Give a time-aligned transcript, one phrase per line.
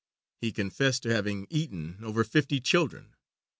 [0.39, 3.13] He confessed to having eaten over fifty children.